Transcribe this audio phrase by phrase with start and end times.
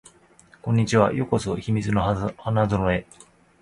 [0.63, 1.13] こんにちは。
[1.13, 3.05] ようこそ秘密の花園へ